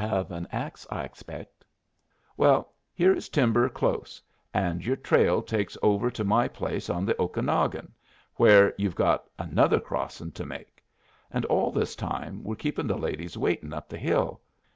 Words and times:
You 0.00 0.04
hev 0.08 0.30
an 0.30 0.46
axe, 0.52 0.86
I 0.92 1.02
expect? 1.02 1.64
Well, 2.36 2.72
here 2.94 3.12
is 3.12 3.28
timber 3.28 3.68
close, 3.68 4.22
and 4.54 4.86
your 4.86 4.94
trail 4.94 5.42
takes 5.42 5.76
over 5.82 6.08
to 6.08 6.22
my 6.22 6.46
place 6.46 6.88
on 6.88 7.04
the 7.04 7.20
Okanagon, 7.20 7.90
where 8.36 8.72
you've 8.78 8.94
got 8.94 9.28
another 9.40 9.80
crossin' 9.80 10.30
to 10.34 10.46
make. 10.46 10.84
And 11.32 11.44
all 11.46 11.72
this 11.72 11.96
time 11.96 12.44
we're 12.44 12.54
keeping 12.54 12.86
the 12.86 12.96
ladies 12.96 13.36
waitin' 13.36 13.72
up 13.74 13.88
the 13.88 13.98
hill! 13.98 14.40